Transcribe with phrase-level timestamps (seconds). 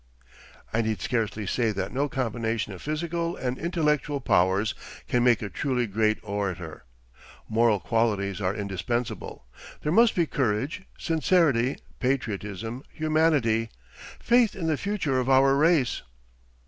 [0.73, 4.73] I need scarcely say that no combination of physical and intellectual powers
[5.07, 6.85] can make a truly great orator.
[7.47, 9.45] Moral qualities are indispensable.
[9.83, 13.69] There must be courage, sincerity, patriotism, humanity,
[14.19, 16.01] faith in the future of our race.